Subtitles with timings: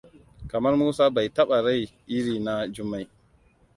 [0.49, 1.81] Kamar Musa bai bata rai
[2.17, 3.05] iri na Jummai.